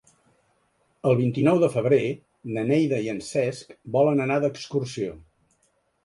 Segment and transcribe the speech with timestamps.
[1.09, 1.99] El vint-i-nou de febrer
[2.55, 5.13] na Neida i en Cesc volen anar d'excursió.